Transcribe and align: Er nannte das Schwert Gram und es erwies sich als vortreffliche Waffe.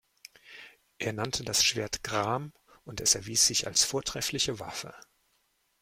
Er 0.97 1.13
nannte 1.13 1.43
das 1.43 1.63
Schwert 1.63 2.03
Gram 2.03 2.53
und 2.85 3.01
es 3.01 3.13
erwies 3.13 3.45
sich 3.45 3.67
als 3.67 3.83
vortreffliche 3.83 4.57
Waffe. 4.59 4.95